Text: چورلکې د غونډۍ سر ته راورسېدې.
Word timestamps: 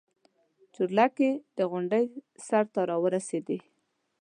چورلکې 0.73 1.29
د 1.57 1.59
غونډۍ 1.71 2.05
سر 2.47 2.65
ته 2.73 2.81
راورسېدې. 2.89 3.59